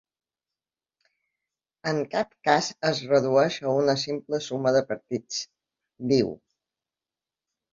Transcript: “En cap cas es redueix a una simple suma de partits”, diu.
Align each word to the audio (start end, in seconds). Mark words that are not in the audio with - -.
“En 1.91 1.99
cap 2.15 2.31
cas 2.47 2.69
es 2.91 3.01
redueix 3.11 3.59
a 3.69 3.75
una 3.83 3.97
simple 4.05 4.41
suma 4.49 4.75
de 4.79 4.83
partits”, 4.93 5.41
diu. 6.15 6.33